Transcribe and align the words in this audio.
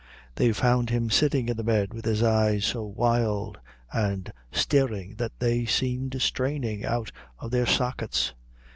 They 0.33 0.51
found 0.51 0.89
him 0.89 1.11
sitting 1.11 1.47
in 1.47 1.57
the 1.57 1.63
bed, 1.63 1.93
with 1.93 2.05
his 2.05 2.23
eyes 2.23 2.65
so 2.65 2.81
wild 2.83 3.59
and 3.93 4.33
staring 4.51 5.13
that 5.17 5.37
they 5.37 5.63
seemed 5.67 6.19
straining 6.23 6.83
out 6.83 7.11
of 7.37 7.51
their 7.51 7.67
sockets. 7.67 8.33